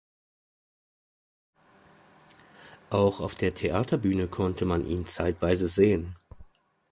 [2.89, 6.15] Auch auf der Theaterbühne konnte man ihn zeitweise sehen.